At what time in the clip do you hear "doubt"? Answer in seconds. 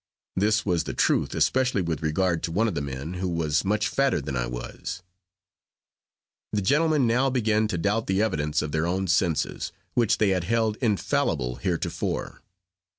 7.77-8.07